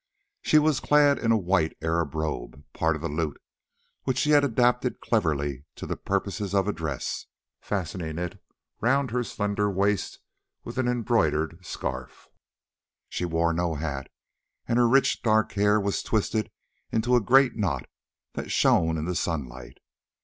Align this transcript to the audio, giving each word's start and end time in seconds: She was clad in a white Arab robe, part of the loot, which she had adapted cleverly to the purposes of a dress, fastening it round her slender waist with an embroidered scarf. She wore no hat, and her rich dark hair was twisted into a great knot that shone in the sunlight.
She 0.41 0.57
was 0.57 0.79
clad 0.79 1.19
in 1.19 1.31
a 1.31 1.37
white 1.37 1.77
Arab 1.79 2.15
robe, 2.15 2.63
part 2.73 2.95
of 2.95 3.03
the 3.03 3.07
loot, 3.07 3.39
which 4.01 4.17
she 4.17 4.31
had 4.31 4.43
adapted 4.43 4.99
cleverly 4.99 5.65
to 5.75 5.85
the 5.85 5.95
purposes 5.95 6.55
of 6.55 6.67
a 6.67 6.73
dress, 6.73 7.27
fastening 7.59 8.17
it 8.17 8.41
round 8.79 9.11
her 9.11 9.23
slender 9.23 9.69
waist 9.69 10.17
with 10.63 10.79
an 10.79 10.87
embroidered 10.87 11.63
scarf. 11.63 12.29
She 13.09 13.25
wore 13.25 13.53
no 13.53 13.75
hat, 13.75 14.09
and 14.67 14.79
her 14.79 14.87
rich 14.89 15.21
dark 15.21 15.51
hair 15.51 15.79
was 15.79 16.01
twisted 16.01 16.49
into 16.91 17.15
a 17.15 17.21
great 17.21 17.55
knot 17.55 17.87
that 18.33 18.49
shone 18.49 18.97
in 18.97 19.05
the 19.05 19.13
sunlight. 19.13 19.77